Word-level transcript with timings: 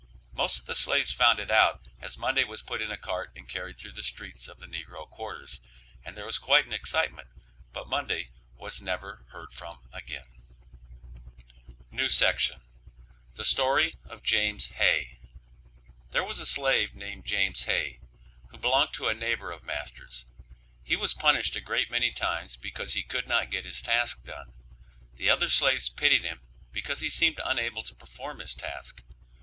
Most 0.33 0.57
of 0.57 0.65
the 0.65 0.73
slaves 0.73 1.13
found 1.13 1.39
it 1.39 1.51
out, 1.51 1.87
as 1.99 2.17
Monday 2.17 2.43
was 2.43 2.63
put 2.63 2.81
in 2.81 2.89
a 2.89 2.97
cart 2.97 3.31
and 3.35 3.47
carried 3.47 3.77
through 3.77 3.91
the 3.91 4.01
streets 4.01 4.47
of 4.47 4.57
the 4.57 4.65
negro 4.65 5.07
quarters, 5.07 5.61
and 6.03 6.17
there 6.17 6.25
was 6.25 6.39
quite 6.39 6.65
an 6.65 6.73
excitement, 6.73 7.27
but 7.71 7.87
Monday 7.87 8.31
was 8.55 8.81
never 8.81 9.23
heard 9.29 9.53
from 9.53 9.87
again. 9.93 10.25
THE 11.91 12.59
STORY 13.43 13.93
OF 14.05 14.23
JAMES 14.23 14.69
HAY. 14.69 15.19
There 16.09 16.23
was 16.23 16.39
a 16.39 16.47
slave 16.47 16.95
named 16.95 17.27
James 17.27 17.65
Hay, 17.65 17.99
who 18.47 18.57
belonged 18.57 18.93
to 18.93 19.07
a 19.07 19.13
neighbor 19.13 19.51
of 19.51 19.63
master's; 19.63 20.25
he 20.83 20.95
was 20.95 21.13
punished 21.13 21.55
a 21.55 21.61
great 21.61 21.91
many 21.91 22.11
times 22.11 22.55
because 22.57 22.93
he 22.93 23.03
could 23.03 23.27
not 23.27 23.51
get 23.51 23.65
his 23.65 23.83
task 23.83 24.23
done. 24.25 24.51
The 25.17 25.29
other 25.29 25.47
slaves 25.47 25.89
pitied 25.89 26.23
him 26.23 26.41
because 26.71 27.01
he 27.01 27.09
seemed 27.11 27.39
unable 27.45 27.83
to 27.83 27.93
perform 27.93 28.39
his 28.39 28.55
task. 28.55 29.03